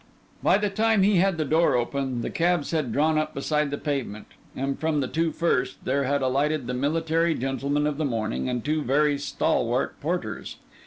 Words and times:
By 0.41 0.57
the 0.57 0.71
time 0.71 1.03
he 1.03 1.17
had 1.17 1.37
the 1.37 1.45
door 1.45 1.75
open, 1.75 2.21
the 2.23 2.31
cabs 2.31 2.71
had 2.71 2.91
drawn 2.91 3.19
up 3.19 3.35
beside 3.35 3.69
the 3.69 3.77
pavement; 3.77 4.25
and 4.55 4.79
from 4.79 4.99
the 4.99 5.07
two 5.07 5.31
first, 5.31 5.77
there 5.85 6.05
had 6.05 6.23
alighted 6.23 6.65
the 6.65 6.73
military 6.73 7.35
gentleman 7.35 7.85
of 7.85 7.97
the 7.97 8.03
morning 8.05 8.49
and 8.49 8.65
two 8.65 8.81
very 8.81 9.19
stalwart 9.19 9.93
porters. 10.01 10.55